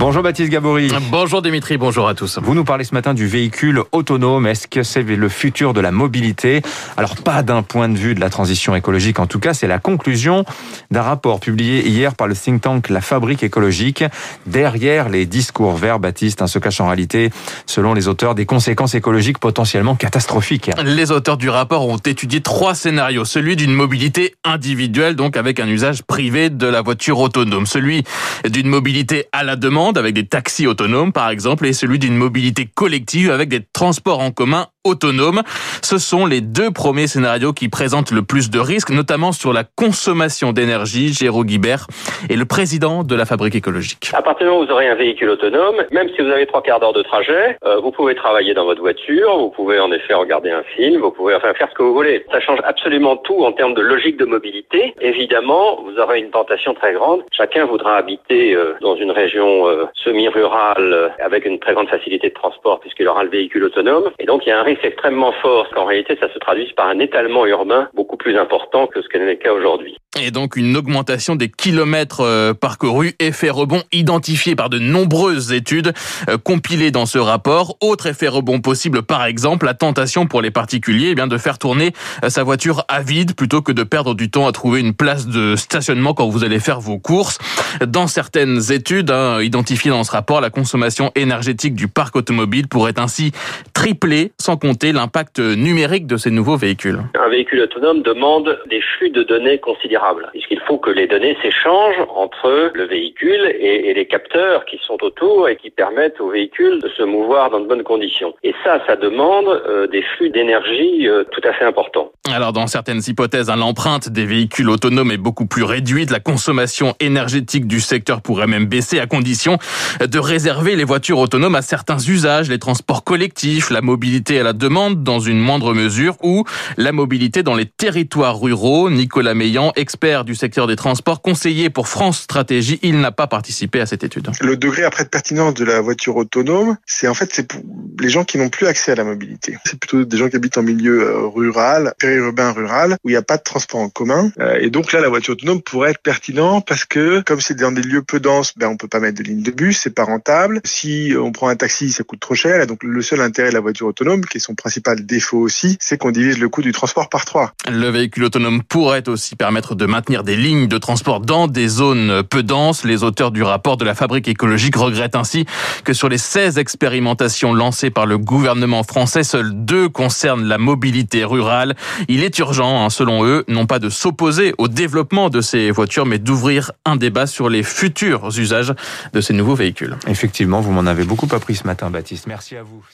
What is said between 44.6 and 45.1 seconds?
où vous aurez un